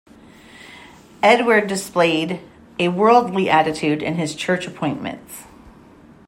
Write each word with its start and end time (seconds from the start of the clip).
Edward 1.21 1.67
displayed 1.67 2.39
a 2.79 2.87
worldly 2.87 3.51
attitude 3.51 4.01
in 4.01 4.15
his 4.15 4.33
church 4.33 4.65
appointments. 4.65 5.43